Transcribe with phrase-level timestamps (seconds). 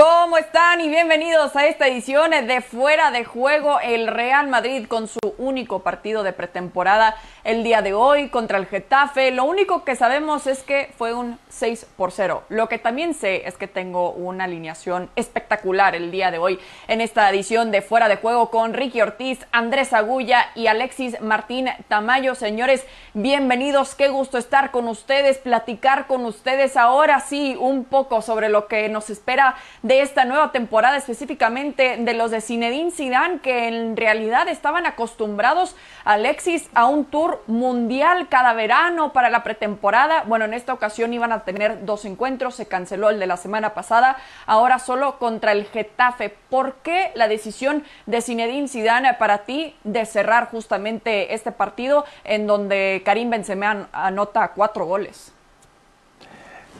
[0.00, 0.82] con ¿Cómo están?
[0.82, 3.80] Y bienvenidos a esta edición de Fuera de Juego.
[3.80, 8.66] El Real Madrid con su único partido de pretemporada el día de hoy contra el
[8.66, 9.30] Getafe.
[9.30, 12.42] Lo único que sabemos es que fue un 6 por 0.
[12.50, 17.00] Lo que también sé es que tengo una alineación espectacular el día de hoy en
[17.00, 22.34] esta edición de Fuera de Juego con Ricky Ortiz, Andrés Agulla y Alexis Martín Tamayo.
[22.34, 22.84] Señores,
[23.14, 23.94] bienvenidos.
[23.94, 28.90] Qué gusto estar con ustedes, platicar con ustedes ahora sí un poco sobre lo que
[28.90, 34.48] nos espera de esta nueva temporada, específicamente de los de Zinedine Zidane, que en realidad
[34.48, 40.24] estaban acostumbrados, Alexis, a un tour mundial cada verano para la pretemporada.
[40.26, 43.72] Bueno, en esta ocasión iban a tener dos encuentros, se canceló el de la semana
[43.72, 46.34] pasada, ahora solo contra el Getafe.
[46.50, 52.48] ¿Por qué la decisión de Zinedine Zidane para ti de cerrar justamente este partido en
[52.48, 55.32] donde Karim Benzema anota cuatro goles?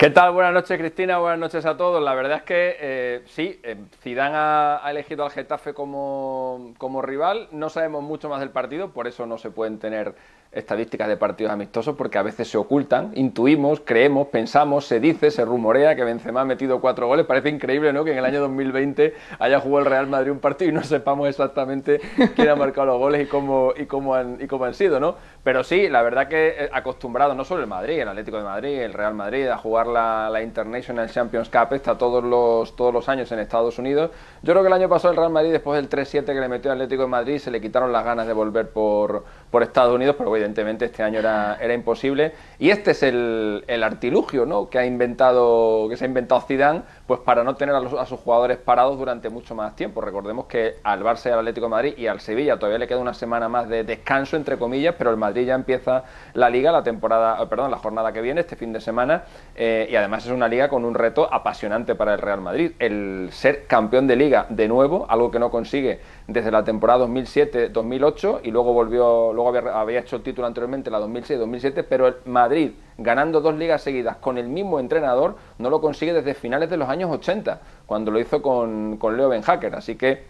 [0.01, 0.33] ¿Qué tal?
[0.33, 1.19] Buenas noches, Cristina.
[1.19, 2.03] Buenas noches a todos.
[2.03, 7.48] La verdad es que eh, sí, eh, Zidane ha, elegido al Getafe como, como rival.
[7.53, 10.15] No sabemos mucho más del partido, por eso no se pueden tener
[10.53, 15.45] estadísticas de partidos amistosos porque a veces se ocultan, intuimos, creemos, pensamos, se dice, se
[15.45, 17.27] rumorea que Benzema ha metido cuatro goles.
[17.27, 18.05] Parece increíble, ¿no?
[18.05, 21.29] Que en el año 2020 haya jugado el Real Madrid un partido y no sepamos
[21.29, 22.01] exactamente
[22.34, 25.15] quién ha marcado los goles y cómo, y cómo, han, y cómo han sido, ¿no?
[25.45, 28.81] Pero sí, la verdad que eh, acostumbrado no solo el Madrid, el Atlético de Madrid,
[28.81, 33.09] el Real Madrid a jugar la, la International Champions Cup está todos los, todos los
[33.09, 34.11] años en Estados Unidos.
[34.42, 36.73] Yo creo que el año pasado el Real Madrid, después del 3-7 que le metió
[36.73, 40.17] el Atlético de Madrid, se le quitaron las ganas de volver por, por Estados Unidos,
[40.19, 42.33] pero evidentemente este año era, era imposible.
[42.58, 44.69] Y este es el, el, artilugio ¿no?
[44.69, 48.06] que, ha inventado, que se ha inventado Zidane pues para no tener a, los, a,
[48.06, 50.00] sus jugadores parados durante mucho más tiempo.
[50.00, 53.48] Recordemos que al Barça, al Atlético Madrid y al Sevilla todavía le queda una semana
[53.48, 57.72] más de descanso, entre comillas, pero el Madrid ya empieza la liga, la temporada, perdón,
[57.72, 59.25] la jornada que viene, este fin de semana,
[59.56, 62.75] eh, y además es una liga con un reto apasionante para el Real Madrid.
[62.78, 68.42] El ser campeón de liga de nuevo, algo que no consigue desde la temporada 2007-2008
[68.45, 72.70] y luego volvió, luego había, había, hecho el título anteriormente, la 2006-2007, pero el Madrid
[73.00, 76.88] ganando dos ligas seguidas con el mismo entrenador no lo consigue desde finales de los
[76.88, 79.74] años 80, cuando lo hizo con, con Leo Ben Hacker.
[79.74, 80.24] Así que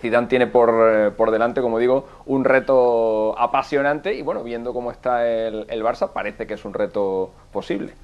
[0.00, 4.90] Zidane tiene por, eh, por, delante, como digo, un reto apasionante y bueno, viendo cómo
[4.90, 7.94] está el, el Barça, parece que es un reto posible.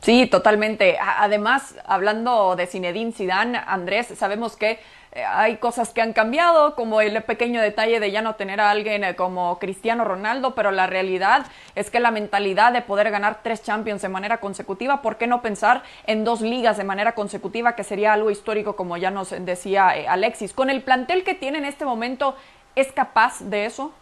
[0.00, 0.96] Sí, totalmente.
[0.98, 4.78] Además, hablando de Zinedine Zidane, Andrés, sabemos que
[5.12, 9.02] hay cosas que han cambiado, como el pequeño detalle de ya no tener a alguien
[9.02, 13.62] eh, como Cristiano Ronaldo, pero la realidad es que la mentalidad de poder ganar tres
[13.62, 17.82] Champions de manera consecutiva, ¿por qué no pensar en dos ligas de manera consecutiva, que
[17.82, 20.52] sería algo histórico, como ya nos decía eh, Alexis?
[20.52, 22.36] Con el plantel que tiene en este momento,
[22.76, 23.92] ¿es capaz de eso?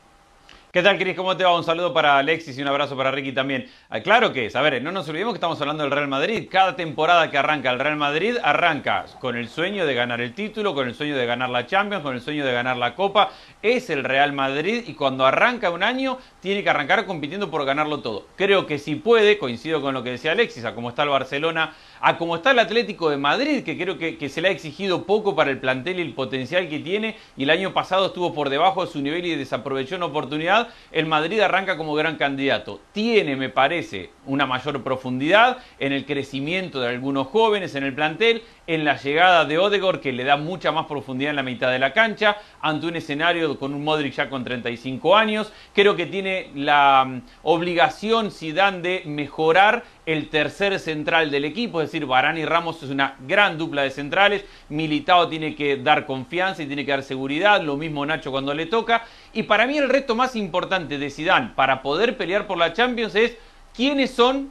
[0.79, 1.17] ¿Qué tal, Cris?
[1.17, 1.57] ¿Cómo te va?
[1.57, 3.69] Un saludo para Alexis y un abrazo para Ricky también.
[3.91, 4.55] Ah, claro que es.
[4.55, 6.47] A ver, no nos olvidemos que estamos hablando del Real Madrid.
[6.49, 10.75] Cada temporada que arranca el Real Madrid arranca con el sueño de ganar el título,
[10.75, 13.31] con el sueño de ganar la Champions, con el sueño de ganar la Copa.
[13.61, 17.99] Es el Real Madrid y cuando arranca un año tiene que arrancar compitiendo por ganarlo
[17.99, 18.29] todo.
[18.37, 21.75] Creo que si puede, coincido con lo que decía Alexis, a cómo está el Barcelona,
[22.01, 25.03] a cómo está el Atlético de Madrid, que creo que, que, se le ha exigido
[25.07, 28.49] poco para el plantel y el potencial que tiene, y el año pasado estuvo por
[28.49, 32.81] debajo de su nivel y desaprovechó una oportunidad, el Madrid arranca como gran candidato.
[32.93, 38.43] Tiene, me parece, una mayor profundidad en el crecimiento de algunos jóvenes en el plantel,
[38.67, 41.79] en la llegada de Odegaard, que le da mucha más profundidad en la mitad de
[41.79, 45.53] la cancha, ante un escenario con un Modric ya con 35 años.
[45.75, 51.89] Creo que tiene la um, obligación Zidane de mejorar el tercer central del equipo, es
[51.89, 56.63] decir, Varane y Ramos es una gran dupla de centrales, Militao tiene que dar confianza
[56.63, 59.05] y tiene que dar seguridad, lo mismo Nacho cuando le toca,
[59.35, 63.15] y para mí el reto más importante de Zidane para poder pelear por la Champions
[63.15, 63.37] es
[63.77, 64.49] quiénes son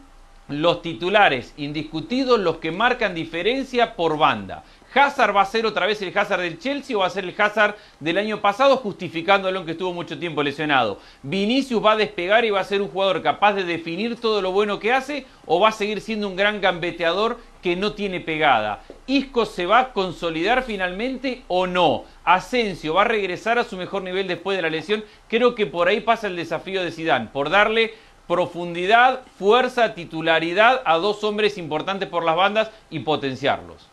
[0.47, 4.63] los titulares indiscutidos, los que marcan diferencia por banda.
[4.97, 7.35] Hazard va a ser otra vez el Hazard del Chelsea o va a ser el
[7.38, 11.00] Hazard del año pasado, justificándolo que estuvo mucho tiempo lesionado.
[11.24, 14.52] Vinicius va a despegar y va a ser un jugador capaz de definir todo lo
[14.52, 18.81] bueno que hace o va a seguir siendo un gran gambeteador que no tiene pegada.
[19.06, 22.05] Isco se va a consolidar finalmente o no.
[22.23, 25.03] Asensio va a regresar a su mejor nivel después de la lesión.
[25.28, 27.94] Creo que por ahí pasa el desafío de Zidane, por darle
[28.28, 33.86] profundidad, fuerza, titularidad a dos hombres importantes por las bandas y potenciarlos.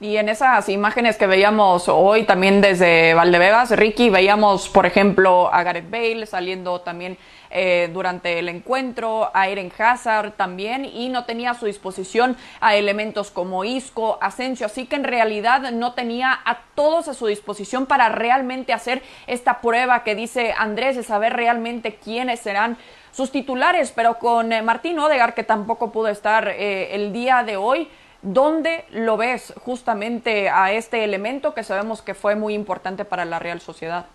[0.00, 5.64] Y en esas imágenes que veíamos hoy también desde Valdebebas, Ricky, veíamos, por ejemplo, a
[5.64, 7.18] Gareth Bale saliendo también
[7.50, 12.76] eh, durante el encuentro, a Eren Hazard también, y no tenía a su disposición a
[12.76, 17.86] elementos como Isco, Asensio, así que en realidad no tenía a todos a su disposición
[17.86, 22.76] para realmente hacer esta prueba que dice Andrés, de saber realmente quiénes serán
[23.10, 27.56] sus titulares, pero con eh, Martín Odegar, que tampoco pudo estar eh, el día de
[27.56, 27.88] hoy,
[28.22, 33.38] ¿Dónde lo ves justamente a este elemento que sabemos que fue muy importante para la
[33.38, 34.06] Real Sociedad?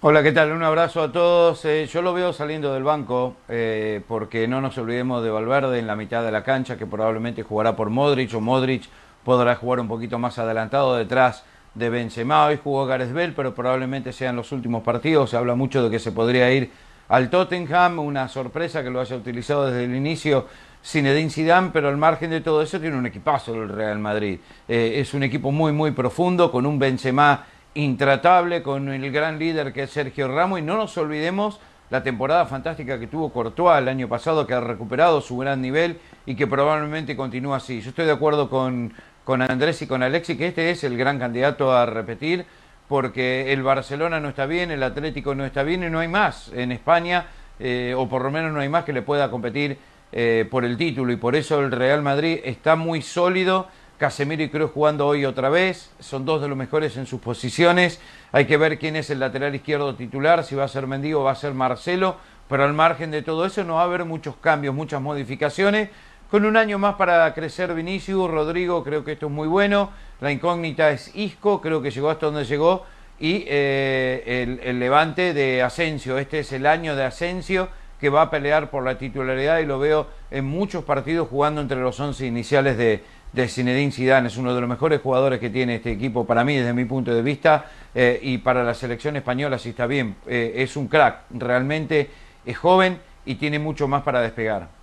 [0.00, 0.52] Hola, ¿qué tal?
[0.52, 1.64] Un abrazo a todos.
[1.64, 5.88] Eh, yo lo veo saliendo del banco eh, porque no nos olvidemos de Valverde en
[5.88, 8.84] la mitad de la cancha que probablemente jugará por Modric o Modric
[9.24, 11.42] podrá jugar un poquito más adelantado detrás
[11.74, 12.46] de Benzema.
[12.46, 15.30] Hoy jugó Gareth pero probablemente sean los últimos partidos.
[15.30, 16.70] Se habla mucho de que se podría ir
[17.08, 20.46] al Tottenham, una sorpresa que lo haya utilizado desde el inicio
[20.88, 24.40] Zinedine Zidane, pero al margen de todo eso tiene un equipazo el Real Madrid.
[24.66, 27.44] Eh, es un equipo muy, muy profundo, con un Benzema
[27.74, 32.46] intratable, con el gran líder que es Sergio Ramos, y no nos olvidemos la temporada
[32.46, 36.46] fantástica que tuvo Courtois el año pasado, que ha recuperado su gran nivel y que
[36.46, 37.82] probablemente continúa así.
[37.82, 38.94] Yo estoy de acuerdo con,
[39.24, 42.46] con Andrés y con Alexi que este es el gran candidato a repetir,
[42.88, 46.50] porque el Barcelona no está bien, el Atlético no está bien y no hay más
[46.54, 47.26] en España,
[47.60, 49.76] eh, o por lo menos no hay más que le pueda competir
[50.12, 53.68] eh, por el título, y por eso el Real Madrid está muy sólido
[53.98, 58.00] Casemiro y Cruz jugando hoy otra vez, son dos de los mejores en sus posiciones.
[58.30, 61.24] Hay que ver quién es el lateral izquierdo titular, si va a ser Mendigo o
[61.24, 62.16] va a ser Marcelo,
[62.48, 65.90] pero al margen de todo eso no va a haber muchos cambios, muchas modificaciones.
[66.30, 69.90] Con un año más para crecer Vinicius, Rodrigo, creo que esto es muy bueno.
[70.20, 72.86] La incógnita es Isco, creo que llegó hasta donde llegó.
[73.18, 77.68] Y eh, el, el levante de Asensio, este es el año de Asensio
[78.00, 81.80] que va a pelear por la titularidad y lo veo en muchos partidos jugando entre
[81.80, 83.02] los once iniciales de,
[83.32, 84.28] de Zinedine Zidane.
[84.28, 87.12] Es uno de los mejores jugadores que tiene este equipo para mí, desde mi punto
[87.12, 90.16] de vista, eh, y para la selección española, si está bien.
[90.26, 92.10] Eh, es un crack, realmente
[92.46, 94.77] es joven y tiene mucho más para despegar.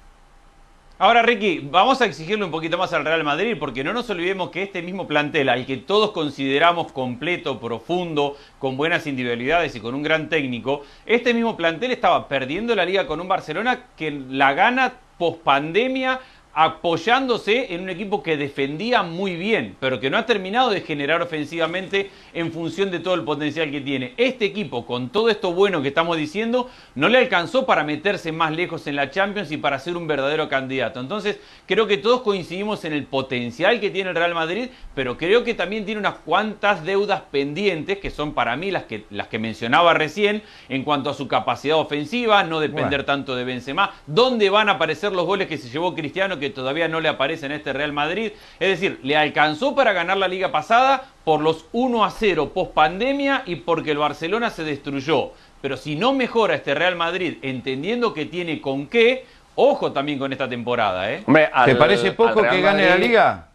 [0.98, 4.50] Ahora, Ricky, vamos a exigirle un poquito más al Real Madrid, porque no nos olvidemos
[4.50, 9.94] que este mismo plantel, al que todos consideramos completo, profundo, con buenas individualidades y con
[9.94, 14.54] un gran técnico, este mismo plantel estaba perdiendo la liga con un Barcelona que la
[14.54, 16.22] gana post pandemia
[16.58, 21.22] apoyándose en un equipo que defendía muy bien, pero que no ha terminado de generar
[21.22, 24.14] ofensivamente en función de todo el potencial que tiene.
[24.16, 28.54] Este equipo, con todo esto bueno que estamos diciendo, no le alcanzó para meterse más
[28.54, 31.02] lejos en la Champions y para ser un verdadero candidato.
[31.02, 35.44] Entonces, creo que todos coincidimos en el potencial que tiene el Real Madrid, pero creo
[35.44, 39.40] que también tiene unas cuantas deudas pendientes, que son para mí las que, las que
[39.40, 44.70] mencionaba recién, en cuanto a su capacidad ofensiva, no depender tanto de Benzema, dónde van
[44.70, 47.74] a aparecer los goles que se llevó Cristiano, que todavía no le aparece en este
[47.74, 48.32] Real Madrid.
[48.60, 52.74] Es decir, le alcanzó para ganar la liga pasada por los 1 a 0 post
[52.74, 55.32] pandemia y porque el Barcelona se destruyó.
[55.62, 59.26] Pero si no mejora este Real Madrid entendiendo que tiene con qué,
[59.56, 61.12] ojo también con esta temporada.
[61.12, 61.24] ¿eh?
[61.66, 63.50] ¿Te parece poco que gane la liga?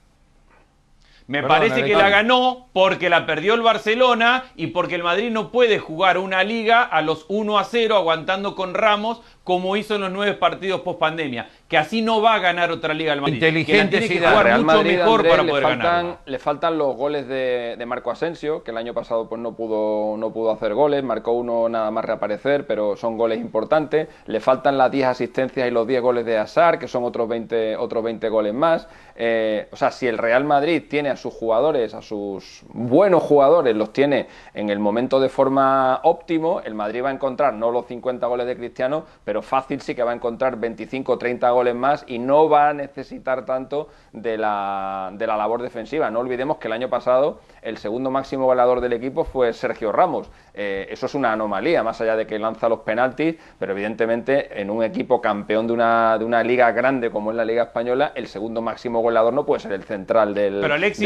[1.31, 5.53] Me parece que la ganó porque la perdió el Barcelona y porque el Madrid no
[5.53, 10.03] puede jugar una liga a los 1 a 0 aguantando con Ramos como hizo en
[10.03, 13.35] los nueve partidos post pandemia, que así no va a ganar otra liga al Madrid.
[13.35, 16.94] Inteligente, que tiene que jugar Real mucho mejor para poder le faltan, Le faltan los
[16.94, 21.03] goles de, Marco Asensio, que el año pasado pues no pudo, no pudo hacer goles,
[21.03, 24.06] marcó uno nada más reaparecer, pero son goles importantes.
[24.27, 27.77] Le faltan las 10 asistencias y los 10 goles de Asar, que son otros 20,
[27.77, 28.88] otros 20 goles más.
[29.17, 33.76] Eh, o sea, si el Real Madrid tiene a sus jugadores, a sus buenos jugadores,
[33.76, 37.87] los tiene en el momento de forma óptimo, el Madrid va a encontrar no los
[37.87, 41.75] 50 goles de Cristiano, pero fácil sí que va a encontrar 25 o 30 goles
[41.75, 46.11] más y no va a necesitar tanto de la, de la labor defensiva.
[46.11, 50.31] No olvidemos que el año pasado el segundo máximo goleador del equipo fue Sergio Ramos.
[50.55, 54.70] Eh, eso es una anomalía, más allá de que lanza los penaltis, pero evidentemente en
[54.70, 58.27] un equipo campeón de una, de una liga grande como es la Liga Española, el
[58.27, 60.60] segundo máximo goleador no puede ser el central del,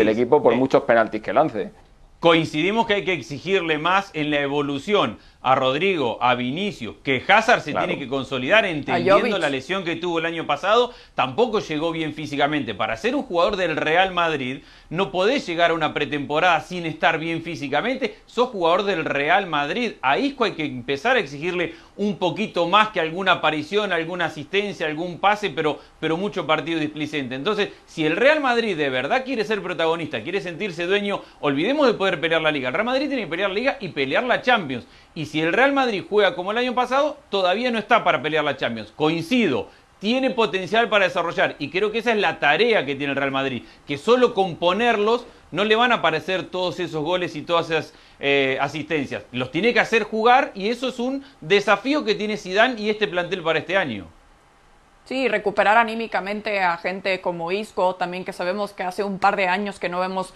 [0.05, 1.73] del equipo por eh, muchos penaltis que lance.
[2.21, 7.61] Coincidimos que hay que exigirle más en la evolución a Rodrigo, a Vinicius, que Hazard
[7.61, 12.15] se tiene que consolidar entendiendo la lesión que tuvo el año pasado, tampoco llegó bien
[12.15, 12.75] físicamente.
[12.75, 17.19] Para ser un jugador del Real Madrid, no podés llegar a una pretemporada sin estar
[17.19, 18.17] bien físicamente.
[18.25, 19.93] Sos jugador del Real Madrid.
[20.01, 24.87] A Isco hay que empezar a exigirle un poquito más que alguna aparición, alguna asistencia,
[24.87, 27.35] algún pase, pero, pero mucho partido displicente.
[27.35, 31.93] Entonces, si el Real Madrid de verdad quiere ser protagonista, quiere sentirse dueño, olvidemos de
[31.93, 32.69] poder pelear la liga.
[32.69, 34.87] El Real Madrid tiene que pelear la liga y pelear la Champions.
[35.15, 38.45] Y si el Real Madrid juega como el año pasado, todavía no está para pelear
[38.45, 38.93] la Champions.
[38.97, 39.69] Coincido,
[40.01, 43.31] tiene potencial para desarrollar y creo que esa es la tarea que tiene el Real
[43.31, 47.71] Madrid, que solo con ponerlos no le van a aparecer todos esos goles y todas
[47.71, 49.25] esas eh, asistencias.
[49.31, 53.07] Los tiene que hacer jugar y eso es un desafío que tiene Zidane y este
[53.07, 54.07] plantel para este año.
[55.05, 59.47] Sí, recuperar anímicamente a gente como Isco, también que sabemos que hace un par de
[59.47, 60.35] años que no vemos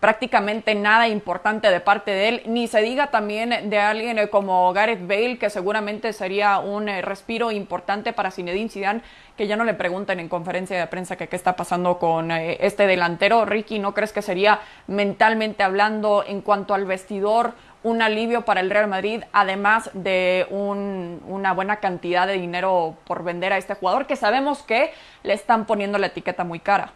[0.00, 4.70] prácticamente nada importante de parte de él, ni se diga también de alguien eh, como
[4.74, 9.00] Gareth Bale, que seguramente sería un eh, respiro importante para Zinedine Zidane,
[9.36, 12.86] que ya no le pregunten en conferencia de prensa qué está pasando con eh, este
[12.86, 13.46] delantero.
[13.46, 18.70] Ricky, ¿no crees que sería mentalmente hablando en cuanto al vestidor un alivio para el
[18.70, 24.16] Real Madrid, además de una buena cantidad de dinero por vender a este jugador, que
[24.16, 26.92] sabemos que le están poniendo la etiqueta muy cara?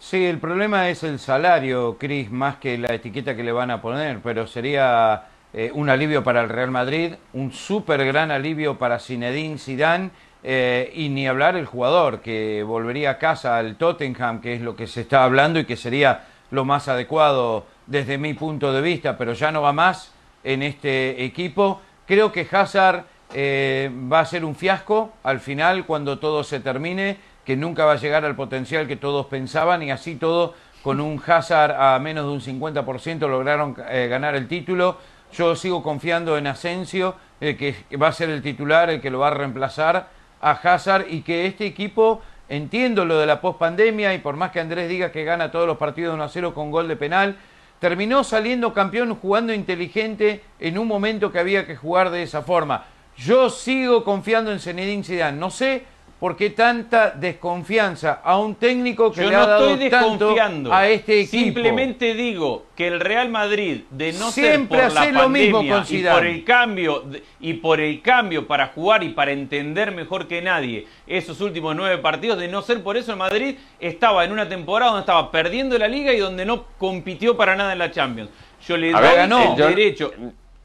[0.00, 3.82] Sí, el problema es el salario, Cris, más que la etiqueta que le van a
[3.82, 9.00] poner, pero sería eh, un alivio para el Real Madrid, un súper gran alivio para
[9.00, 10.10] Zinedine Zidane
[10.44, 14.76] eh, y ni hablar el jugador que volvería a casa al Tottenham, que es lo
[14.76, 19.18] que se está hablando y que sería lo más adecuado desde mi punto de vista,
[19.18, 20.12] pero ya no va más
[20.44, 21.82] en este equipo.
[22.06, 27.16] Creo que Hazard eh, va a ser un fiasco al final cuando todo se termine
[27.48, 30.52] que nunca va a llegar al potencial que todos pensaban y así todo
[30.82, 34.98] con un Hazard a menos de un 50% lograron eh, ganar el título.
[35.32, 39.20] Yo sigo confiando en Asensio, eh, que va a ser el titular, el que lo
[39.20, 40.10] va a reemplazar
[40.42, 44.60] a Hazard y que este equipo, entiendo lo de la pospandemia y por más que
[44.60, 47.38] Andrés diga que gana todos los partidos de 1 a 0 con gol de penal,
[47.78, 52.84] terminó saliendo campeón jugando inteligente en un momento que había que jugar de esa forma.
[53.16, 55.38] Yo sigo confiando en Zinedine Zidane.
[55.38, 55.86] No sé
[56.18, 60.34] ¿Por qué tanta desconfianza a un técnico que le ha dado tanto
[60.72, 61.44] a este equipo?
[61.44, 66.44] Simplemente digo que el Real Madrid, de no ser por la pandemia y por el
[66.44, 67.04] cambio
[67.38, 71.98] y por el cambio para jugar y para entender mejor que nadie esos últimos nueve
[71.98, 75.78] partidos, de no ser por eso el Madrid estaba en una temporada donde estaba perdiendo
[75.78, 78.30] la Liga y donde no compitió para nada en la Champions.
[78.66, 80.12] Yo le doy el derecho.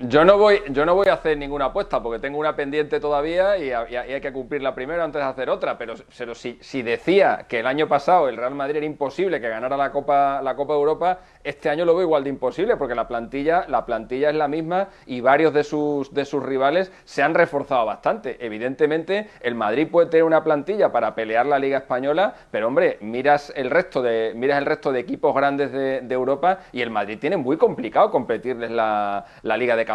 [0.10, 3.58] Yo no, voy, yo no voy a hacer ninguna apuesta porque tengo una pendiente todavía
[3.58, 5.78] y, hay que cumplirla primero antes de hacer otra.
[5.78, 5.96] Pero,
[6.36, 9.92] si, si, decía que el año pasado el Real Madrid era imposible que ganara la
[9.94, 13.66] Copa, la Copa de Europa, este año lo veo igual de imposible porque la plantilla,
[13.70, 17.86] la plantilla es la misma y varios de sus, de sus rivales se han reforzado
[17.86, 18.46] bastante.
[18.46, 23.54] Evidentemente, el Madrid puede tener una plantilla para pelear la Liga Española, pero hombre, miras
[23.56, 27.38] el resto de, miras el resto de equipos grandes de, Europa y el Madrid tiene
[27.38, 29.93] muy complicado competirles la, la Liga de campeones.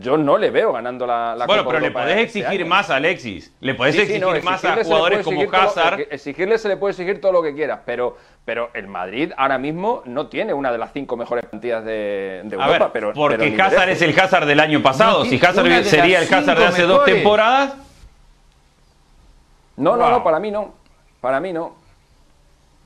[0.00, 2.96] Yo, no le veo ganando la, la bueno, pero le podés este exigir más a
[2.96, 3.54] Alexis.
[3.60, 6.00] Le podés exigir más a jugadores como Hazard.
[6.10, 10.02] exigirle se le puede exigir todo lo que quieras, pero, pero el Madrid ahora mismo
[10.04, 12.90] no tiene una de las cinco mejores plantillas de, Europa.
[12.92, 15.24] pero, porque Hazard es el Hazard del año pasado.
[15.24, 17.74] si Hazard sería el Hazard de hace dos temporadas.
[19.76, 20.74] No, no, no, para mí no.
[21.20, 21.83] Para mí no.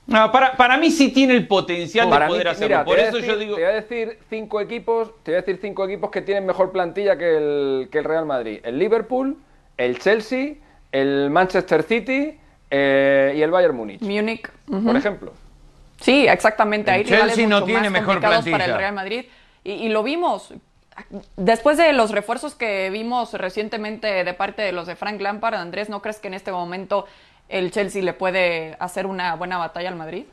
[0.09, 2.83] No, para, para mí sí tiene el potencial de poder hacerlo.
[2.87, 3.57] Por eso yo digo.
[3.57, 6.73] Te voy a decir cinco equipos, te voy a decir cinco equipos que tienen mejor
[6.73, 8.61] plantilla que el, que el Real Madrid.
[8.63, 9.37] El Liverpool,
[9.77, 10.55] el Chelsea,
[10.93, 12.39] el Manchester City
[12.71, 14.01] eh, y el Bayern Múnich.
[14.01, 14.51] Múnich.
[14.67, 15.35] Por ejemplo.
[16.01, 16.91] Sí, exactamente.
[16.95, 18.51] El Chelsea no tiene mejor plantilla.
[18.51, 19.27] para el Real Madrid.
[19.63, 20.55] Y, y lo vimos.
[21.37, 25.91] Después de los refuerzos que vimos recientemente de parte de los de Frank Lampard, Andrés,
[25.91, 27.05] ¿no crees que en este momento
[27.49, 30.25] el Chelsea le puede hacer una buena batalla al Madrid?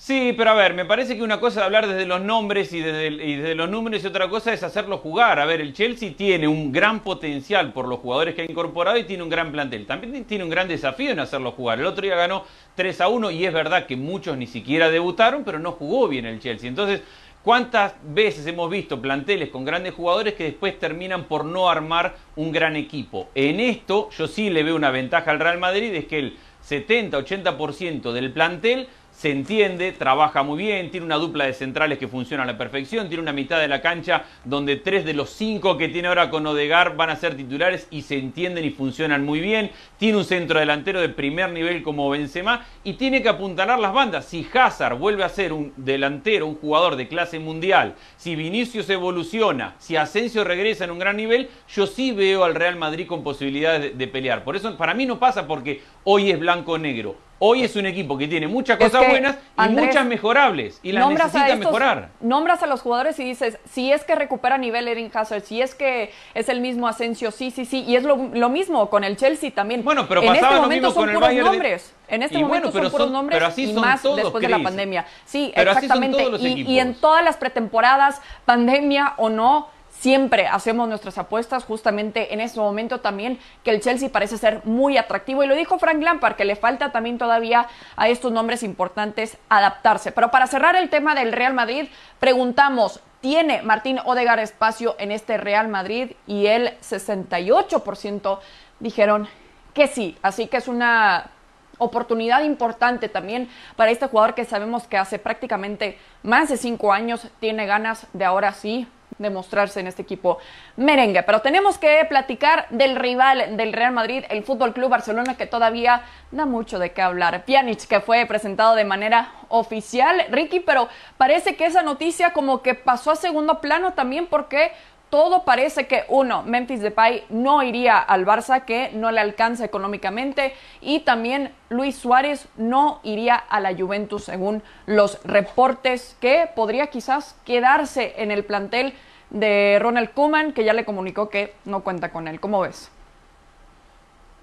[0.00, 2.80] Sí, pero a ver, me parece que una cosa es hablar desde los nombres y
[2.80, 5.40] desde, los números y otra cosa es hacerlo jugar.
[5.40, 9.02] A ver, el Chelsea tiene un gran potencial por los jugadores que ha incorporado y
[9.02, 9.86] tiene un gran plantel.
[9.86, 11.80] También tiene un gran desafío en hacerlo jugar.
[11.80, 12.44] El otro día ganó
[12.76, 16.26] 3 a 1 y es verdad que muchos ni siquiera debutaron, pero no jugó bien
[16.26, 16.68] el Chelsea.
[16.68, 17.02] Entonces,
[17.42, 22.52] ¿cuántas veces hemos visto planteles con grandes jugadores que después terminan por no armar un
[22.52, 23.28] gran equipo?
[23.34, 26.36] En esto yo sí le veo una ventaja al Real Madrid, es que el
[26.68, 28.88] 70-80% del plantel
[29.18, 33.08] se entiende, trabaja muy bien, tiene una dupla de centrales que funciona a la perfección,
[33.08, 36.46] tiene una mitad de la cancha donde tres de los cinco que tiene ahora con
[36.46, 40.60] Odegar van a ser titulares y se entienden y funcionan muy bien, tiene un centro
[40.60, 44.24] delantero de primer nivel como Benzema y tiene que apuntalar las bandas.
[44.24, 49.74] Si Hazard vuelve a ser un delantero, un jugador de clase mundial, si Vinicius evoluciona,
[49.78, 53.82] si Asensio regresa en un gran nivel, yo sí veo al Real Madrid con posibilidades
[53.82, 54.44] de, de pelear.
[54.44, 58.26] Por eso para mí no pasa porque hoy es blanco-negro Hoy es un equipo que
[58.26, 62.10] tiene muchas cosas buenas y muchas mejorables y las necesita mejorar.
[62.20, 65.74] Nombras a los jugadores y dices, si es que recupera nivel Eden Hazard, si es
[65.74, 68.16] que es el mismo Asensio, sí, sí, sí, y es lo,
[68.48, 69.84] mismo con el Chelsea también.
[69.84, 71.94] Bueno, pero en este momento son puros nombres.
[72.08, 75.06] En este momento son puros nombres y más después de la pandemia.
[75.24, 76.24] Sí, exactamente.
[76.40, 79.68] y en todas las pretemporadas, pandemia o no,
[79.98, 84.96] siempre hacemos nuestras apuestas justamente en este momento también que el Chelsea parece ser muy
[84.96, 89.38] atractivo y lo dijo Frank Lampard que le falta también todavía a estos nombres importantes
[89.48, 90.12] adaptarse.
[90.12, 91.88] Pero para cerrar el tema del Real Madrid,
[92.20, 96.12] preguntamos, ¿tiene Martín Odegar espacio en este Real Madrid?
[96.26, 98.38] Y el 68%
[98.78, 99.28] dijeron
[99.74, 101.30] que sí, así que es una
[101.78, 107.28] oportunidad importante también para este jugador que sabemos que hace prácticamente más de cinco años
[107.38, 108.88] tiene ganas de ahora sí
[109.18, 110.38] demostrarse en este equipo
[110.76, 111.22] merengue.
[111.22, 116.02] Pero tenemos que platicar del rival del Real Madrid, el Fútbol Club Barcelona, que todavía
[116.30, 117.44] da mucho de qué hablar.
[117.44, 122.74] Pjanic, que fue presentado de manera oficial, Ricky, pero parece que esa noticia como que
[122.74, 124.72] pasó a segundo plano también porque
[125.10, 130.54] todo parece que uno, Memphis Depay no iría al Barça, que no le alcanza económicamente,
[130.80, 137.36] y también Luis Suárez no iría a la Juventus, según los reportes, que podría quizás
[137.44, 138.92] quedarse en el plantel
[139.30, 142.40] de Ronald Koeman, que ya le comunicó que no cuenta con él.
[142.40, 142.90] ¿Cómo ves?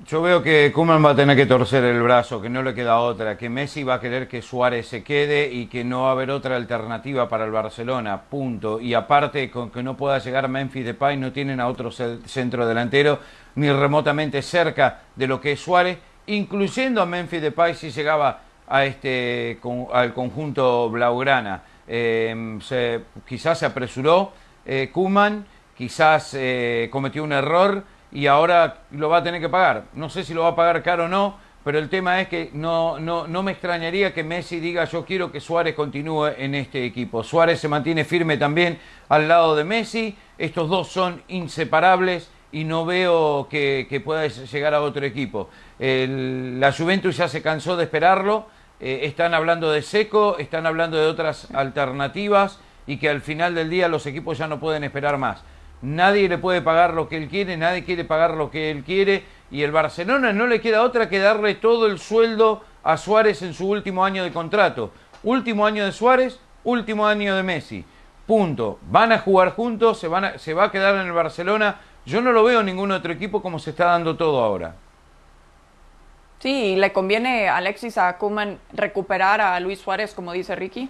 [0.03, 2.99] Yo veo que Kuman va a tener que torcer el brazo, que no le queda
[2.99, 6.11] otra, que Messi va a querer que Suárez se quede y que no va a
[6.11, 8.81] haber otra alternativa para el Barcelona, punto.
[8.81, 13.19] Y aparte, con que no pueda llegar Memphis Depay, no tienen a otro centro delantero
[13.55, 18.83] ni remotamente cerca de lo que es Suárez, incluyendo a Memphis Depay si llegaba a
[18.83, 19.59] este,
[19.93, 21.63] al conjunto blaugrana.
[21.87, 22.59] Eh,
[23.25, 24.33] quizás se apresuró
[24.65, 25.45] eh, Kuman,
[25.77, 29.85] quizás eh, cometió un error y ahora lo va a tener que pagar.
[29.93, 32.49] No sé si lo va a pagar caro o no, pero el tema es que
[32.53, 36.85] no, no, no me extrañaría que Messi diga yo quiero que Suárez continúe en este
[36.85, 37.23] equipo.
[37.23, 38.79] Suárez se mantiene firme también
[39.09, 44.81] al lado de Messi, estos dos son inseparables y no veo que, pueda llegar a
[44.81, 45.49] otro equipo.
[45.77, 48.47] la Juventus ya se cansó de esperarlo,
[48.79, 53.69] eh, están hablando de Seco, están hablando de otras alternativas y que al final del
[53.69, 55.43] día los equipos ya no pueden esperar más
[55.85, 59.23] nadie le puede pagar lo que él quiere, nadie quiere pagar lo que él quiere
[59.51, 63.53] y el Barcelona no le queda otra que darle todo el sueldo a Suárez en
[63.53, 64.91] su último año de contrato.
[65.23, 67.85] Último año de Suárez, último año de Messi.
[68.27, 68.79] Punto.
[68.89, 71.79] Van a jugar juntos, se, van se va a quedar en el Barcelona.
[72.05, 74.75] Yo no lo veo en ningún otro equipo como se está dando todo ahora.
[76.39, 80.89] Sí, ¿le conviene Alexis a Kuman recuperar a Luis Suárez, como dice Ricky?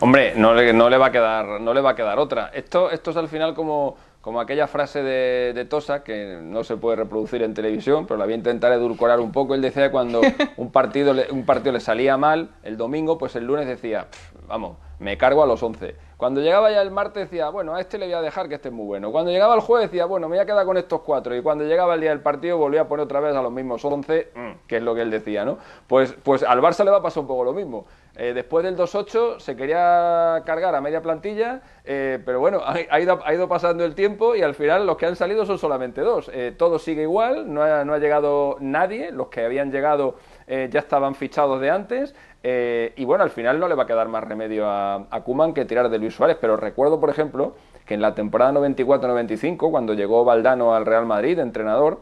[0.00, 2.50] Hombre, no le, no le, va a quedar, no le va a quedar otra.
[2.54, 6.76] Esto, esto es al final como, como aquella frase de, de, Tosa, que no se
[6.76, 9.54] puede reproducir en televisión, pero la voy a intentar edulcorar un poco.
[9.54, 10.20] Él decía cuando
[10.56, 14.06] un partido, un partido le salía mal el domingo, pues el lunes decía,
[14.46, 16.07] vamos, me cargo a los 11.
[16.18, 18.70] Cuando llegaba ya el martes decía, bueno, a este le voy a dejar que este
[18.70, 19.12] es muy bueno.
[19.12, 21.36] Cuando llegaba el jueves decía, bueno, me voy a quedar con estos cuatro.
[21.36, 23.84] Y cuando llegaba el día del partido volvía a poner otra vez a los mismos
[23.84, 25.58] 11, mm, que es lo que él decía, ¿no?
[25.86, 27.86] Pues, pues al Barça le va a pasar un poco lo mismo.
[28.16, 33.48] Eh, después del 2-8 se quería cargar a media plantilla, eh, pero bueno, ha, ido,
[33.48, 36.28] pasando el tiempo y al final los que han salido son solamente dos.
[36.34, 40.16] Eh, todo sigue igual, no ha, no ha, llegado nadie, los que habían llegado
[40.48, 42.14] ya estaban fichados de antes.
[42.42, 45.64] y bueno, al final no le va a quedar más remedio a, a Kuman que
[45.64, 46.38] tirar de Luis Suárez.
[46.40, 51.38] Pero recuerdo, por ejemplo, que en la temporada 94-95, cuando llegó Valdano al Real Madrid,
[51.38, 52.00] entrenador,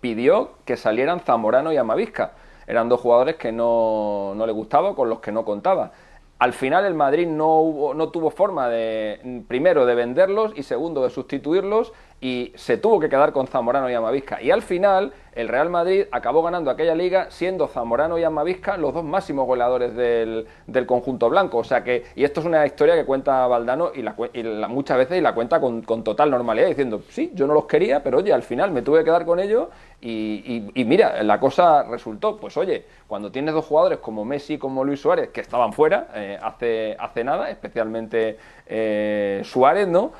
[0.00, 2.32] pidió que salieran Zamorano y Amavisca
[2.66, 5.92] eran dos jugadores que no, no le gustaba, con los que no contaba.
[6.38, 11.02] Al final el Madrid no, hubo, no tuvo forma de, primero, de venderlos y segundo,
[11.04, 14.42] de sustituirlos y se tuvo que quedar con Zamorano y Amavisca.
[14.42, 18.94] Y al final el Real Madrid acabó ganando aquella liga siendo Zamorano y Amavisca los
[18.94, 20.46] dos máximos goleadores del,
[20.86, 21.58] conjunto blanco.
[21.58, 25.18] O sea que, y esto es una historia que cuenta Valdano y, la, muchas veces
[25.18, 28.42] y la cuenta con, total normalidad, diciendo, sí, yo no los quería, pero oye, al
[28.42, 29.68] final me tuve que quedar con ellos
[30.00, 35.00] y, mira, la cosa resultó, pues oye, cuando tienes dos jugadores como Messi como Luis
[35.00, 40.12] Suárez, que estaban fuera eh, hace, hace nada, especialmente eh, Suárez, ¿no?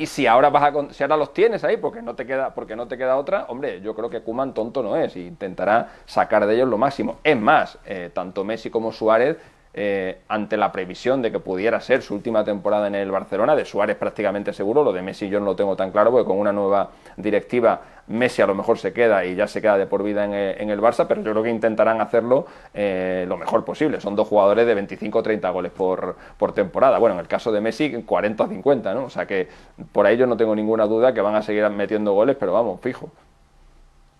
[0.00, 2.74] Y si ahora vas a si ahora los tienes ahí porque no te queda porque
[2.74, 6.46] no te queda otra, hombre, yo creo que Kuman tonto no es y intentará sacar
[6.46, 7.18] de ellos lo máximo.
[7.22, 9.36] Es más, eh, tanto Messi como Suárez
[9.72, 13.64] eh, ante la previsión de que pudiera ser su última temporada en el Barcelona, de
[13.64, 16.52] Suárez prácticamente seguro, lo de Messi yo no lo tengo tan claro porque con una
[16.52, 20.24] nueva directiva Messi a lo mejor se queda y ya se queda de por vida
[20.24, 24.00] en, el Barça, pero yo creo que intentarán hacerlo eh, lo mejor posible.
[24.00, 26.98] Son dos jugadores de 25 o 30 goles por, por temporada.
[26.98, 29.04] Bueno, en el caso de Messi 40 o 50, ¿no?
[29.04, 29.48] O sea que
[29.92, 32.80] por ahí yo no tengo ninguna duda que van a seguir metiendo goles, pero vamos,
[32.80, 33.10] fijo.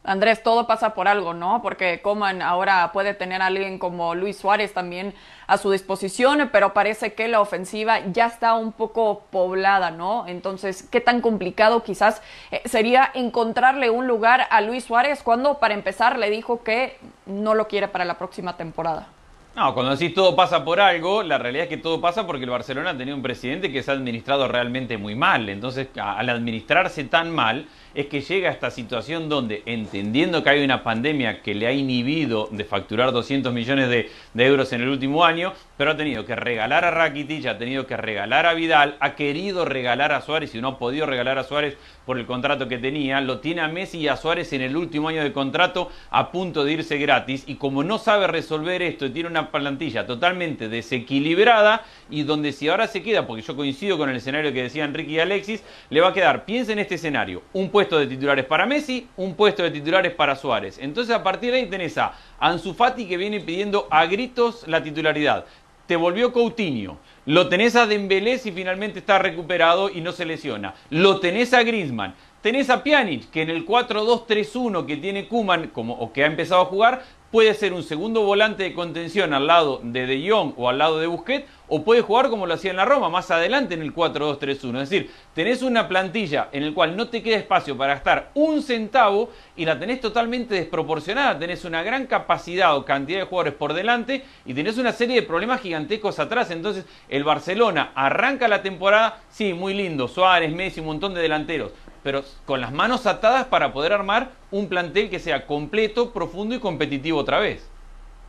[0.02, 1.60] Andrés, todo pasa por algo, ¿no?
[1.62, 5.14] Porque Coman ahora puede tener a alguien como Luis Suárez también
[5.46, 10.26] a su disposición, pero parece que la ofensiva ya está un poco poblada, ¿no?
[10.26, 15.74] Entonces, ¿qué tan complicado quizás eh, sería encontrarle un lugar a Luis Suárez cuando, para
[15.74, 19.08] empezar, le dijo que no lo quiere para la próxima temporada?
[19.56, 22.50] No, cuando decís todo pasa por algo, la realidad es que todo pasa porque el
[22.50, 25.48] Barcelona ha tenido un presidente que se ha administrado realmente muy mal.
[25.48, 30.64] Entonces, al administrarse tan mal, es que llega a esta situación donde, entendiendo que hay
[30.64, 35.24] una pandemia que le ha inhibido de facturar 200 millones de, euros en el último
[35.24, 39.14] año, pero ha tenido que regalar a Rakitic, ha tenido que regalar a Vidal, ha
[39.14, 41.76] querido regalar a Suárez y no ha podido regalar a Suárez
[42.07, 45.09] por el contrato que tenía, lo tiene a Messi y a Suárez en el último
[45.09, 49.11] año de contrato a punto de irse gratis y como no sabe resolver esto y
[49.11, 54.09] tiene una plantilla totalmente desequilibrada y donde si ahora se queda, porque yo coincido con
[54.09, 57.42] el escenario que decían Ricky y Alexis, le va a quedar, piensa en este escenario,
[57.53, 60.78] un puesto de titulares para Messi, un puesto de titulares para Suárez.
[60.78, 64.82] Entonces a partir de ahí tenés a Ansu Fati que viene pidiendo a gritos la
[64.82, 65.46] titularidad.
[65.86, 66.98] Te volvió Coutinho.
[67.26, 70.74] Lo tenés a Dembélé si finalmente está recuperado y no se lesiona.
[70.90, 72.14] Lo tenés a Griezmann.
[72.42, 76.62] Tenés a Pjanic, que en el 4-2-3-1 que tiene Kuman, como, o que ha empezado
[76.62, 80.68] a jugar, puede ser un segundo volante de contención al lado de De Jong o
[80.68, 83.74] al lado de Busquets, o puede jugar como lo hacía en la Roma, más adelante
[83.74, 84.82] en el 4-2-3-1.
[84.82, 88.60] Es decir, tenés una plantilla en la cual no te queda espacio para gastar un
[88.60, 91.38] centavo y la tenés totalmente desproporcionada.
[91.38, 95.22] Tenés una gran capacidad o cantidad de jugadores por delante y tenés una serie de
[95.26, 96.50] problemas gigantescos atrás.
[96.50, 101.70] Entonces, el Barcelona arranca la temporada, sí, muy lindo, Suárez, Messi, un montón de delanteros,
[102.02, 106.60] pero con las manos atadas para poder armar un plantel que sea completo, profundo y
[106.60, 107.68] competitivo otra vez.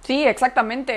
[0.02, 0.94] Sí, exactamente.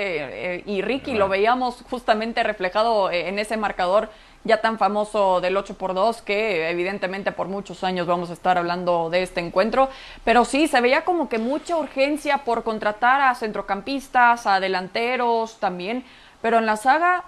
[0.55, 4.09] Eh, y Ricky lo veíamos justamente reflejado eh, en ese marcador
[4.43, 8.57] ya tan famoso del 8 por 2 que evidentemente por muchos años vamos a estar
[8.57, 9.89] hablando de este encuentro,
[10.23, 16.05] pero sí se veía como que mucha urgencia por contratar a centrocampistas, a delanteros también,
[16.41, 17.25] pero en la saga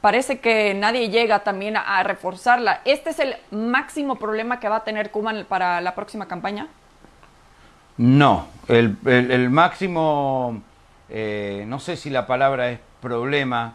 [0.00, 2.80] parece que nadie llega también a, reforzarla.
[2.84, 6.68] ¿Este es el máximo problema que va a tener Kuman para la próxima campaña?
[7.96, 10.62] No, el, máximo,
[11.08, 13.74] eh, no sé si la palabra es problema,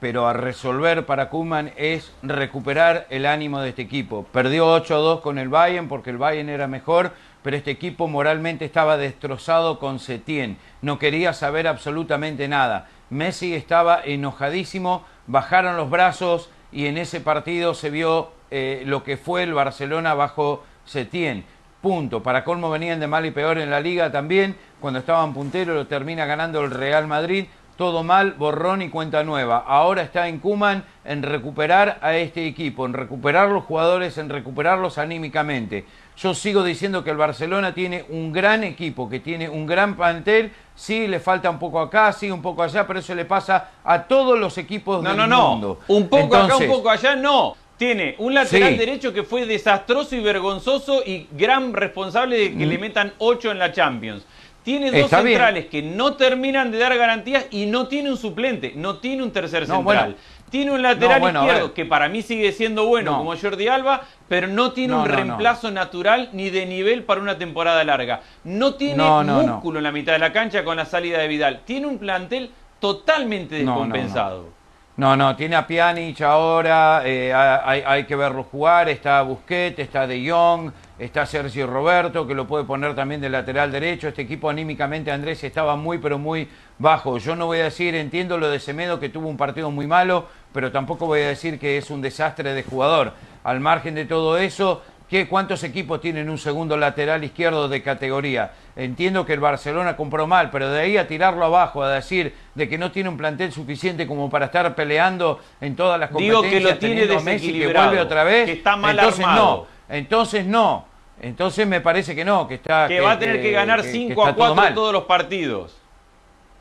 [0.00, 4.24] pero a resolver para Kuman es recuperar el ánimo de este equipo.
[4.32, 8.96] Perdió 8-2 con el Bayern porque el Bayern era mejor, pero este equipo moralmente estaba
[8.96, 10.56] destrozado con Setién.
[10.80, 12.88] No quería saber absolutamente nada.
[13.10, 19.16] Messi estaba enojadísimo bajaron los brazos y en ese partido se vio eh, lo que
[19.16, 21.44] fue el Barcelona bajo Setién.
[21.80, 22.22] Punto.
[22.22, 24.56] Para colmo venían de mal y peor en la liga también.
[24.80, 27.46] Cuando estaban punteros lo termina ganando el Real Madrid.
[27.76, 29.64] Todo mal, borrón y cuenta nueva.
[29.66, 34.98] Ahora está en Cuman en recuperar a este equipo, en recuperar los jugadores, en recuperarlos
[34.98, 35.86] anímicamente.
[36.22, 40.52] Yo sigo diciendo que el Barcelona tiene un gran equipo, que tiene un gran plantel.
[40.74, 44.02] Sí, le falta un poco acá, sí, un poco allá, pero eso le pasa a
[44.02, 45.26] todos los equipos del mundo.
[45.26, 45.78] No, no, no.
[45.88, 47.56] Un poco acá, un poco allá, no.
[47.78, 52.76] Tiene un lateral derecho que fue desastroso y vergonzoso y gran responsable de que le
[52.76, 52.80] mm.
[52.82, 54.26] metan 8 en la Champions.
[54.62, 58.98] Tiene dos centrales que no terminan de dar garantías y no tiene un suplente, no
[58.98, 60.16] tiene un tercer central.
[60.50, 64.72] Tiene un lateral izquierdo que para mí sigue siendo bueno como Jordi Alba, pero no
[64.72, 68.20] tiene un reemplazo natural ni de nivel para una temporada larga.
[68.44, 71.60] No tiene músculo en la mitad de la cancha con la salida de Vidal.
[71.64, 74.59] Tiene un plantel totalmente descompensado.
[74.96, 80.06] No, no, tiene a Pjanic ahora, eh, hay, hay, que verlo jugar, está Busquets, está
[80.06, 84.08] De Jong, está Sergio Roberto, que lo puede poner también de lateral derecho.
[84.08, 86.48] Este equipo anímicamente, Andrés, estaba muy, pero muy
[86.78, 87.16] bajo.
[87.18, 90.26] Yo no voy a decir, entiendo lo de Semedo, que tuvo un partido muy malo,
[90.52, 93.14] pero tampoco voy a decir que es un desastre de jugador.
[93.42, 98.52] Al margen de todo eso, ¿qué, ¿cuántos equipos tienen un segundo lateral izquierdo de categoría?
[98.76, 102.68] Entiendo que el Barcelona compró mal, pero de ahí a tirarlo abajo, a decir de
[102.68, 106.58] que no tiene un plantel suficiente como para estar peleando en todas las competencias, Digo
[106.58, 110.90] que lo tiene Messi que vuelve otra vez, que está mal entonces no, entonces no.
[111.22, 112.88] Entonces me parece que no, que está...
[112.88, 115.76] Que, va a tener que, ganar 5 a 4 en todos los partidos.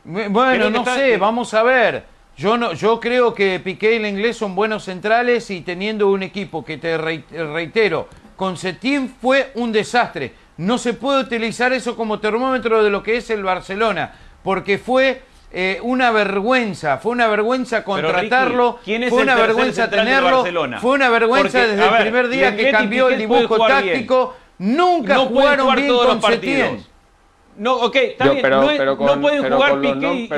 [0.04, 2.04] Bueno, no sé, vamos a ver.
[2.36, 6.24] Yo, no, yo creo que Piqué y el inglés son buenos centrales y teniendo un
[6.24, 8.08] equipo que te reitero,
[8.40, 10.32] con Setién fue un desastre.
[10.56, 14.14] No se puede utilizar eso como termómetro de lo que es el Barcelona,
[14.46, 15.22] porque fue
[15.52, 20.46] eh, una vergüenza, fue una vergüenza contratarlo, fue una vergüenza tenerlo,
[20.80, 24.36] fue una vergüenza desde el primer día que cambió el dibujo táctico.
[24.60, 26.86] Nunca jugaron bien con Setién.
[27.58, 28.50] No, ok, está bien.
[28.50, 30.30] no, pueden jugar Piqué y,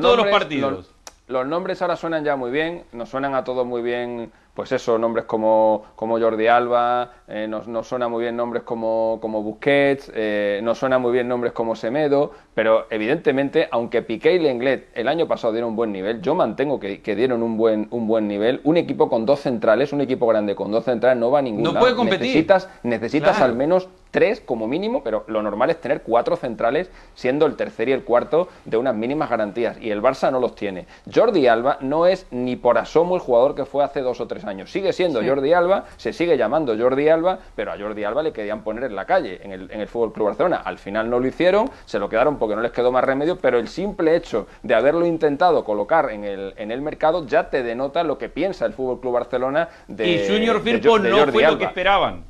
[0.00, 0.94] todos los partidos.
[1.26, 4.98] Los, nombres ahora suenan ya muy bien, nos suenan a todos muy bien pues eso,
[4.98, 10.58] nombres como, como Jordi Alba, eh, nos, suena muy bien nombres como, como Busquets, eh,
[10.64, 15.28] nos suena muy bien nombres como Semedo, pero evidentemente, aunque Piqué y Lenglet el año
[15.28, 18.60] pasado dieron un buen nivel, yo mantengo que, que, dieron un buen, un buen nivel.
[18.64, 21.62] Un equipo con dos centrales, un equipo grande con dos centrales no va a ningún
[21.62, 21.84] no lado.
[21.84, 22.26] puede competir.
[22.26, 23.52] Necesitas, necesitas claro.
[23.52, 27.88] al menos tres como mínimo, pero lo normal es tener cuatro centrales, siendo el tercer
[27.88, 30.86] y el cuarto de unas mínimas garantías, y el Barça no los tiene.
[31.12, 34.44] Jordi Alba no es ni por asomo el jugador que fue hace dos o tres
[34.44, 34.70] años.
[34.70, 35.28] Sigue siendo sí.
[35.28, 38.96] Jordi Alba, se sigue llamando Jordi Alba, pero a Jordi Alba le querían poner en
[38.96, 40.62] la calle, en el, en el Fútbol Club Barcelona.
[40.64, 43.58] Al final no lo hicieron, se lo quedaron porque no les quedó más remedio, pero
[43.58, 48.02] el simple hecho de haberlo intentado colocar en el, en el mercado ya te denota
[48.04, 50.08] lo que piensa el Fútbol Club Barcelona de.
[50.08, 51.52] Y Junior Firpo no fue Alba.
[51.52, 52.24] lo que esperaban.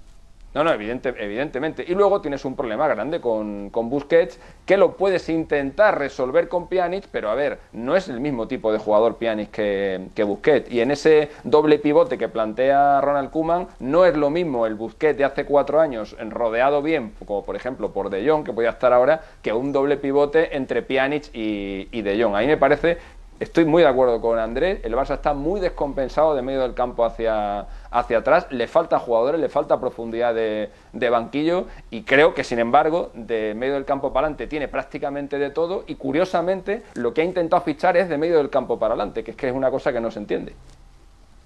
[0.59, 1.85] No, no, evidente, evidentemente.
[1.87, 6.67] Y luego tienes un problema grande con, con, Busquets, que lo puedes intentar resolver con
[6.67, 10.69] Pjanic, pero a ver, no es el mismo tipo de jugador Pjanic que, que Busquets.
[10.69, 15.17] Y en ese doble pivote que plantea Ronald Koeman, no es lo mismo el Busquets
[15.17, 18.93] de hace cuatro años, rodeado bien, como por ejemplo por De Jong, que podía estar
[18.93, 22.35] ahora, que un doble pivote entre Pjanic y, y De Jong.
[22.35, 22.99] Ahí me parece
[23.41, 27.05] Estoy muy de acuerdo con Andrés, el Barça está muy descompensado de medio del campo
[27.05, 31.67] hacia, hacia atrás, le falta jugadores, le falta profundidad de, de, banquillo.
[31.89, 35.85] Y creo que sin embargo de medio del campo para adelante tiene prácticamente de todo.
[35.87, 39.31] Y curiosamente lo que ha intentado fichar es de medio del campo para adelante, que
[39.31, 40.55] es que es una cosa que no se entiende.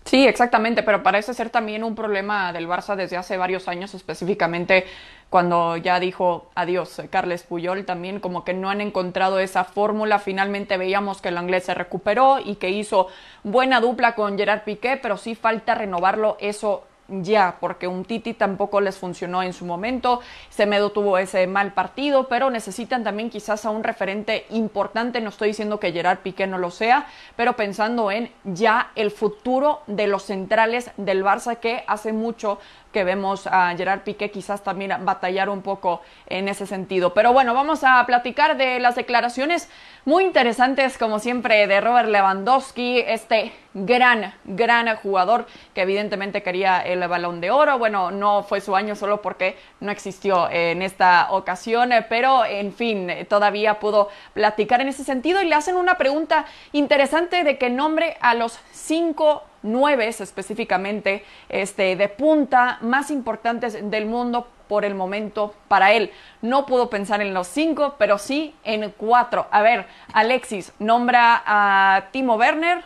[0.05, 4.85] Sí, exactamente, pero parece ser también un problema del Barça desde hace varios años, específicamente
[5.31, 10.19] cuando ya dijo adiós Carles Puyol, también como que no han encontrado esa fórmula.
[10.19, 13.09] Finalmente veíamos que el inglés se recuperó y que hizo
[13.43, 18.81] buena dupla con Gerard Piqué, pero sí falta renovarlo eso ya, porque un Titi tampoco
[18.81, 23.71] les funcionó en su momento, Semedo tuvo ese mal partido, pero necesitan también quizás a
[23.71, 28.31] un referente importante, no estoy diciendo que Gerard Piqué no lo sea, pero pensando en
[28.45, 32.59] ya el futuro de los centrales del Barça que hace mucho
[32.92, 37.14] que vemos a Gerard Piqué quizás también batallar un poco en ese sentido.
[37.14, 39.68] Pero bueno, vamos a platicar de las declaraciones
[40.05, 47.07] muy interesantes, como siempre, de Robert Lewandowski, este gran, gran jugador que evidentemente quería el
[47.09, 47.78] balón de oro.
[47.78, 53.11] Bueno, no fue su año solo porque no existió en esta ocasión, pero en fin,
[53.28, 58.16] todavía pudo platicar en ese sentido y le hacen una pregunta interesante de que nombre
[58.20, 65.55] a los cinco nueve específicamente este, de punta más importantes del mundo por el momento
[65.68, 66.11] para él.
[66.40, 69.46] No pudo pensar en los cinco, pero sí en cuatro.
[69.51, 72.83] A ver, Alexis nombra a Timo Werner,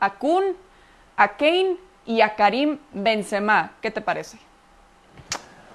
[0.00, 0.56] a Kun,
[1.16, 3.72] a Kane y a Karim Benzema.
[3.80, 4.38] ¿Qué te parece?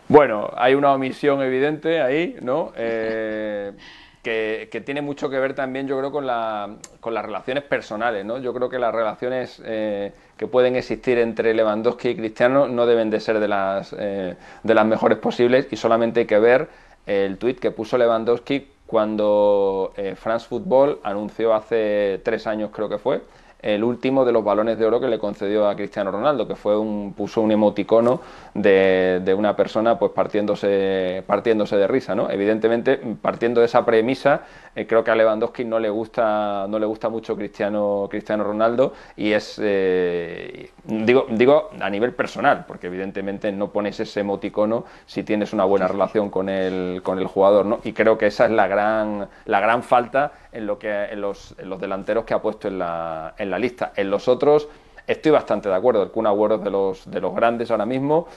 [0.09, 2.73] Bueno, hay una omisión evidente ahí, ¿no?
[2.75, 3.71] Eh,
[4.23, 8.37] que, tiene mucho que ver también, yo creo, con, la, con las relaciones personales, ¿no?
[8.37, 13.09] Yo creo que las relaciones eh, que pueden existir entre Lewandowski y Cristiano no deben
[13.09, 16.69] de ser de las, eh, de las mejores posibles y solamente hay que ver
[17.05, 22.97] el tuit que puso Lewandowski cuando eh, France Football anunció hace tres años, creo que
[22.97, 23.21] fue,
[23.63, 26.77] el último de los balones de oro que le concedió a Cristiano Ronaldo, que fue
[26.77, 28.19] un, puso un emoticono
[28.53, 32.29] de, de, una persona pues partiéndose, partiéndose de risa, ¿no?
[32.29, 34.41] Evidentemente, partiendo de esa premisa,
[34.75, 38.93] eh, creo que a Lewandowski no le gusta, no le gusta mucho Cristiano, Cristiano Ronaldo
[39.15, 45.23] y es, eh, digo, digo a nivel personal, porque evidentemente no pones ese emoticono si
[45.23, 47.79] tienes una buena relación con el, con el jugador, ¿no?
[47.83, 51.55] Y creo que esa es la gran, la gran falta en, lo que, en, los,
[51.57, 53.93] en los delanteros que ha puesto en la, en la lista.
[53.95, 54.69] En los otros
[55.07, 56.03] estoy bastante de acuerdo.
[56.03, 58.27] El Kun Agüero de los, de los grandes ahora mismo.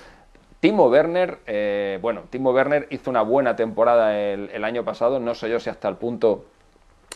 [0.60, 5.34] Timo Werner, eh, bueno, Timo Werner hizo una buena temporada el, el, año pasado, no
[5.34, 6.46] sé yo si hasta el punto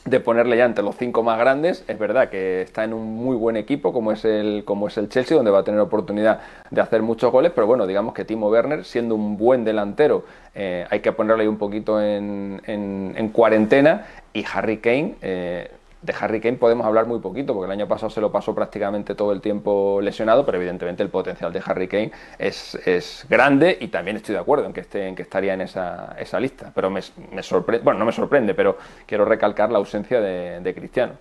[0.05, 3.37] de ponerle ya entre los cinco más grandes, es verdad que está en un muy
[3.37, 6.81] buen equipo como es el, como es el Chelsea, donde va a tener oportunidad de
[6.81, 11.01] hacer muchos goles, pero bueno, digamos que Timo Werner, siendo un buen delantero, eh, hay
[11.01, 15.17] que ponerle un poquito en, en, en cuarentena, y Harry Kane...
[15.23, 15.71] Eh,
[16.03, 19.15] de Harry Kane podemos hablar muy poquito, porque el año pasado se lo pasó prácticamente
[19.15, 23.89] todo el tiempo lesionado, pero evidentemente el potencial de Harry Kane es, es grande y
[23.89, 26.73] también estoy de acuerdo en que, esté, en que estaría en esa, esa lista.
[26.75, 27.01] Pero me,
[27.33, 31.13] me sorprende, bueno, no me sorprende, pero quiero recalcar la ausencia de, de Cristiano.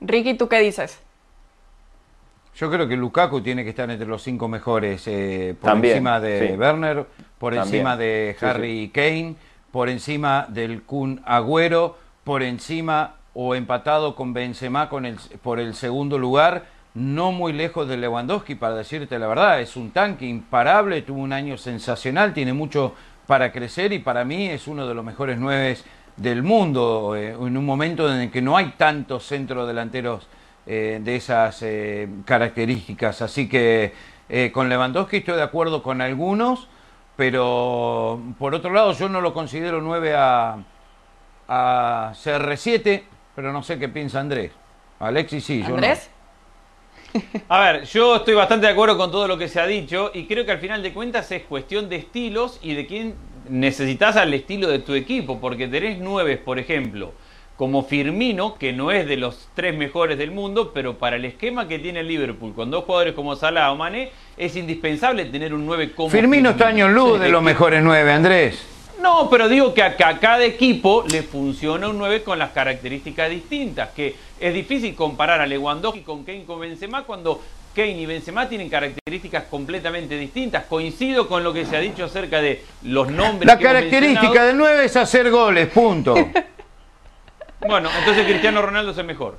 [0.00, 1.00] Ricky, ¿tú qué dices?
[2.54, 6.20] Yo creo que Lukaku tiene que estar entre los cinco mejores, eh, por También, encima
[6.20, 6.56] de sí.
[6.58, 7.06] Werner,
[7.38, 7.86] por También.
[7.86, 8.92] encima de Sí, Harry sí.
[8.92, 9.36] Kane,
[9.70, 14.90] por encima del Kun Agüero, por encima o empatado con Benzema
[15.42, 19.92] por el segundo lugar, no muy lejos de Lewandowski, para decirte la verdad, es un
[19.92, 22.94] tanque imparable, tuvo un año sensacional, tiene mucho
[23.28, 25.76] para crecer y para mí es uno de los mejores nueve
[26.16, 30.26] del mundo, eh, en un momento en el que no hay tantos centrodelanteros
[30.66, 33.22] eh, de esas eh, características.
[33.22, 33.94] Así que
[34.28, 36.66] eh, con Lewandowski estoy de acuerdo con algunos,
[37.14, 40.56] pero por otro lado yo no lo considero 9 a,
[41.46, 43.04] a CR7,
[43.38, 44.50] pero no sé qué piensa Andrés.
[44.98, 46.10] Alexis sí, yo ¿Andrés?
[47.48, 50.26] A ver, yo estoy bastante de acuerdo con todo lo que se ha dicho y
[50.26, 53.14] creo que al final de cuentas es cuestión de estilos y de quién
[53.48, 57.12] necesitas al estilo de tu equipo, porque tenés nueve, por ejemplo,
[57.56, 61.68] como Firmino, que no es de los tres mejores del mundo, pero para el esquema
[61.68, 65.64] que tiene el Liverpool, con dos jugadores como Salah o Mané, es indispensable tener un
[65.64, 68.77] 9 como Firmino está año en luz de los mejores nueve, Andrés.
[69.00, 73.90] No, pero digo que a, cada equipo le funciona un 9 con las características distintas,
[73.90, 77.40] que es difícil comparar a Lewandowski con Kane con Benzema cuando
[77.74, 80.64] Kane y Benzema tienen características completamente distintas.
[80.64, 83.46] Coincido con lo que se ha dicho acerca de los nombres.
[83.46, 86.14] La que característica del 9 es hacer goles, punto.
[87.66, 89.36] Bueno, entonces Cristiano Ronaldo es el mejor.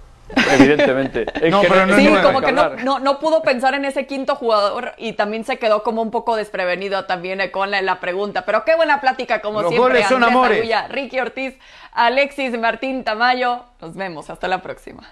[0.53, 1.25] Evidentemente.
[1.41, 3.73] Es No, que pero no es Sí, nueve, como que no, no, no pudo pensar
[3.73, 7.71] en ese quinto jugador y también se quedó como un poco desprevenido también eh, con
[7.71, 8.45] la, la pregunta.
[8.45, 9.93] Pero qué buena plática, como Los siempre.
[9.93, 10.57] goles son Andrés amores.
[10.59, 11.55] Agulla, Ricky Ortiz,
[11.93, 13.63] Alexis Martín Tamayo.
[13.81, 14.29] Nos vemos.
[14.29, 15.03] Hasta la próxima.